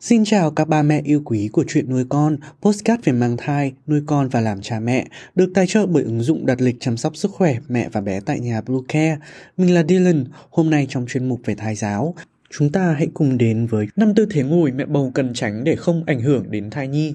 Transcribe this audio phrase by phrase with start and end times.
[0.00, 3.72] Xin chào các ba mẹ yêu quý của chuyện nuôi con, postcard về mang thai,
[3.86, 6.96] nuôi con và làm cha mẹ, được tài trợ bởi ứng dụng đặt lịch chăm
[6.96, 9.18] sóc sức khỏe mẹ và bé tại nhà Blue Care.
[9.56, 12.14] Mình là Dylan, hôm nay trong chuyên mục về thai giáo,
[12.50, 15.76] chúng ta hãy cùng đến với năm tư thế ngồi mẹ bầu cần tránh để
[15.76, 17.14] không ảnh hưởng đến thai nhi.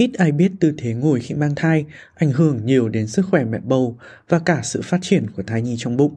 [0.00, 3.44] Ít ai biết tư thế ngồi khi mang thai ảnh hưởng nhiều đến sức khỏe
[3.44, 6.14] mẹ bầu và cả sự phát triển của thai nhi trong bụng.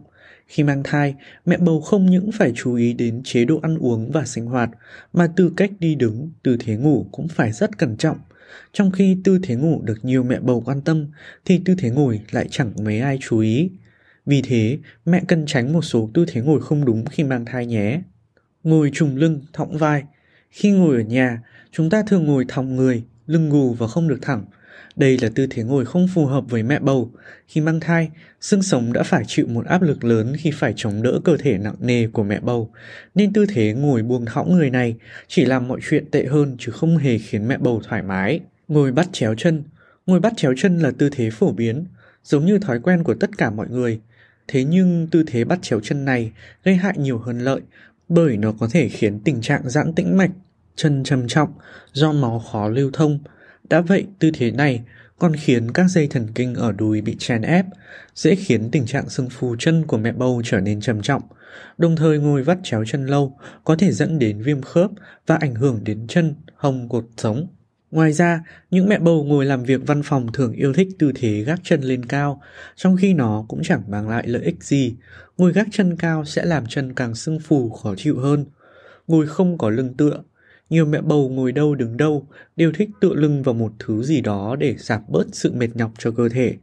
[0.48, 1.16] Khi mang thai,
[1.46, 4.70] mẹ bầu không những phải chú ý đến chế độ ăn uống và sinh hoạt,
[5.14, 8.18] mà từ cách đi đứng, tư thế ngủ cũng phải rất cẩn trọng.
[8.74, 11.08] Trong khi tư thế ngủ được nhiều mẹ bầu quan tâm,
[11.46, 13.72] thì tư thế ngồi lại chẳng mấy ai chú ý.
[14.26, 17.66] Vì thế, mẹ cần tránh một số tư thế ngồi không đúng khi mang thai
[17.66, 18.02] nhé.
[18.64, 20.04] Ngồi trùng lưng, thõng vai.
[20.50, 24.20] Khi ngồi ở nhà, chúng ta thường ngồi thòng người, lưng gù và không được
[24.22, 24.46] thẳng.
[24.96, 27.12] Đây là tư thế ngồi không phù hợp với mẹ bầu.
[27.48, 28.10] Khi mang thai,
[28.42, 31.58] xương sống đã phải chịu một áp lực lớn khi phải chống đỡ cơ thể
[31.58, 32.72] nặng nề của mẹ bầu.
[33.16, 34.96] Nên tư thế ngồi buông thõng người này
[35.28, 38.40] chỉ làm mọi chuyện tệ hơn chứ không hề khiến mẹ bầu thoải mái.
[38.68, 39.64] Ngồi bắt chéo chân.
[40.06, 41.86] Ngồi bắt chéo chân là tư thế phổ biến,
[42.24, 44.00] giống như thói quen của tất cả mọi người.
[44.48, 46.32] Thế nhưng tư thế bắt chéo chân này
[46.64, 47.62] gây hại nhiều hơn lợi
[48.10, 50.32] bởi nó có thể khiến tình trạng giãn tĩnh mạch
[50.76, 51.50] chân trầm trọng
[51.94, 53.20] do máu khó lưu thông.
[53.70, 54.82] Đã vậy, tư thế này
[55.20, 57.66] còn khiến các dây thần kinh ở đùi bị chèn ép,
[58.16, 61.22] dễ khiến tình trạng sưng phù chân của mẹ bầu trở nên trầm trọng.
[61.78, 64.92] Đồng thời ngồi vắt chéo chân lâu có thể dẫn đến viêm khớp
[65.28, 67.48] và ảnh hưởng đến chân, hông cột sống.
[67.92, 71.44] Ngoài ra, những mẹ bầu ngồi làm việc văn phòng thường yêu thích tư thế
[71.44, 72.42] gác chân lên cao,
[72.76, 74.96] trong khi nó cũng chẳng mang lại lợi ích gì.
[75.38, 78.46] Ngồi gác chân cao sẽ làm chân càng sưng phù khó chịu hơn.
[79.08, 80.24] Ngồi không có lưng tựa,
[80.70, 84.22] nhiều mẹ bầu ngồi đâu đứng đâu đều thích tựa lưng vào một thứ gì
[84.22, 86.56] đó để giảm bớt sự mệt nhọc cho cơ thể.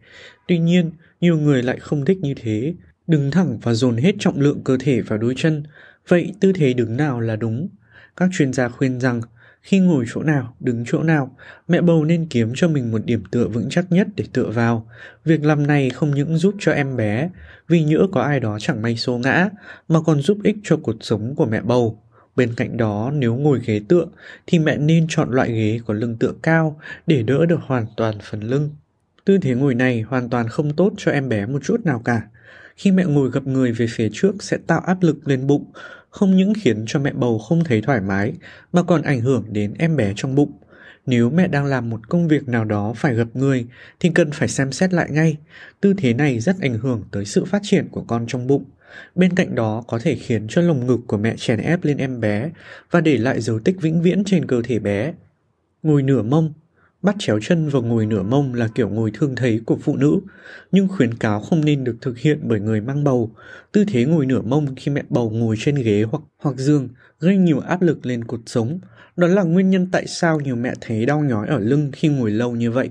[0.49, 0.91] Tuy nhiên,
[1.21, 2.75] nhiều người lại không thích như thế,
[3.06, 5.62] đứng thẳng và dồn hết trọng lượng cơ thể vào đôi chân.
[6.09, 7.69] Vậy tư thế đứng nào là đúng?
[8.16, 9.21] Các chuyên gia khuyên rằng
[9.62, 11.37] khi ngồi chỗ nào, đứng chỗ nào,
[11.69, 14.89] mẹ bầu nên kiếm cho mình một điểm tựa vững chắc nhất để tựa vào.
[15.25, 17.31] Việc làm này không những giúp cho em bé,
[17.69, 19.49] vì nhỡ có ai đó chẳng may xô ngã,
[19.89, 22.03] mà còn giúp ích cho cuộc sống của mẹ bầu.
[22.37, 24.07] Bên cạnh đó, nếu ngồi ghế tựa
[24.47, 28.15] thì mẹ nên chọn loại ghế có lưng tựa cao để đỡ được hoàn toàn
[28.23, 28.71] phần lưng.
[29.25, 32.23] Tư thế ngồi này hoàn toàn không tốt cho em bé một chút nào cả.
[32.77, 35.65] Khi mẹ ngồi gập người về phía trước sẽ tạo áp lực lên bụng,
[36.11, 38.33] không những khiến cho mẹ bầu không thấy thoải mái
[38.73, 40.53] mà còn ảnh hưởng đến em bé trong bụng.
[41.07, 43.67] Nếu mẹ đang làm một công việc nào đó phải gập người
[44.01, 45.37] thì cần phải xem xét lại ngay.
[45.81, 48.65] Tư thế này rất ảnh hưởng tới sự phát triển của con trong bụng.
[49.15, 52.21] Bên cạnh đó có thể khiến cho lồng ngực của mẹ chèn ép lên em
[52.21, 52.51] bé
[52.91, 55.12] và để lại dấu tích vĩnh viễn trên cơ thể bé.
[55.83, 56.53] Ngồi nửa mông
[57.03, 60.21] Bắt chéo chân và ngồi nửa mông là kiểu ngồi thường thấy của phụ nữ,
[60.73, 63.31] nhưng khuyến cáo không nên được thực hiện bởi người mang bầu.
[63.73, 66.89] Tư thế ngồi nửa mông khi mẹ bầu ngồi trên ghế hoặc hoặc giường
[67.21, 68.81] gây nhiều áp lực lên cột sống.
[69.17, 72.31] Đó là nguyên nhân tại sao nhiều mẹ thấy đau nhói ở lưng khi ngồi
[72.31, 72.91] lâu như vậy.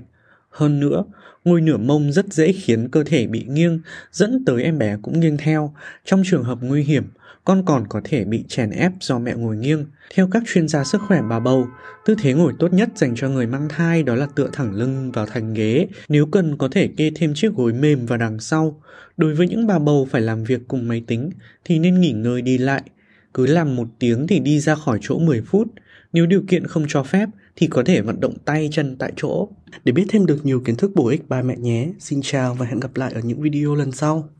[0.50, 1.04] Hơn nữa,
[1.44, 3.80] ngồi nửa mông rất dễ khiến cơ thể bị nghiêng,
[4.12, 5.74] dẫn tới em bé cũng nghiêng theo.
[6.04, 7.04] Trong trường hợp nguy hiểm,
[7.44, 9.86] con còn có thể bị chèn ép do mẹ ngồi nghiêng.
[10.14, 11.66] Theo các chuyên gia sức khỏe bà bầu,
[12.04, 15.12] tư thế ngồi tốt nhất dành cho người mang thai đó là tựa thẳng lưng
[15.12, 15.88] vào thành ghế.
[16.08, 18.82] Nếu cần có thể kê thêm chiếc gối mềm vào đằng sau.
[19.16, 21.30] Đối với những bà bầu phải làm việc cùng máy tính
[21.64, 22.82] thì nên nghỉ ngơi đi lại.
[23.34, 25.68] Cứ làm một tiếng thì đi ra khỏi chỗ 10 phút.
[26.12, 29.48] Nếu điều kiện không cho phép thì có thể vận động tay chân tại chỗ.
[29.84, 31.88] Để biết thêm được nhiều kiến thức bổ ích, ba mẹ nhé.
[31.98, 34.30] Xin chào và hẹn gặp lại ở những video lần sau.